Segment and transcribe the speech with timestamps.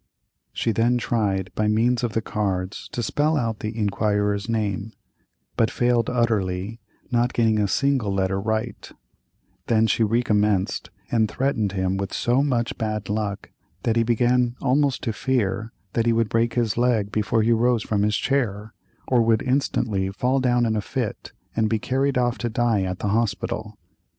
[0.51, 4.93] She then tried by means of the cards to spell out the Inquirer's name,
[5.55, 6.79] but failed utterly,
[7.11, 8.91] not getting a single letter right;
[9.67, 13.51] then she recommenced and threatened him with so much bad luck
[13.83, 17.83] that he began almost to fear that he would break his leg before he rose
[17.83, 18.73] from his chair,
[19.07, 22.97] or would instantly fall down in a fit and be carried off to die at
[22.97, 23.77] the Hospital.